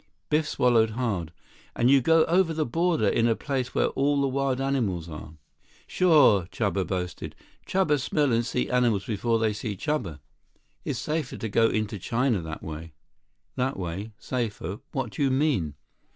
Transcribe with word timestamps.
Biff 0.31 0.47
swallowed 0.47 0.89
hard. 0.97 1.31
"And 1.75 1.91
you 1.91 2.01
go 2.01 2.25
over 2.25 2.55
the 2.55 2.65
border 2.65 3.07
in 3.07 3.27
a 3.27 3.35
place 3.35 3.75
where 3.75 3.89
all 3.89 4.19
the 4.19 4.27
wild 4.27 4.59
animals 4.59 5.07
are?" 5.07 5.35
"Sure," 5.85 6.47
Chuba 6.51 6.87
boasted. 6.87 7.35
"Chuba 7.67 7.99
smell 8.01 8.33
and 8.33 8.43
see 8.43 8.67
animals 8.67 9.05
before 9.05 9.37
they 9.37 9.53
see 9.53 9.77
Chuba. 9.77 10.17
Is 10.83 10.97
safer 10.97 11.37
to 11.37 11.47
go 11.49 11.67
into 11.69 11.99
China 11.99 12.41
that 12.41 12.63
way." 12.63 12.93
"That 13.57 13.77
way? 13.77 14.11
Safer? 14.17 14.79
What 14.91 15.11
do 15.11 15.21
you 15.21 15.29
mean?" 15.29 15.75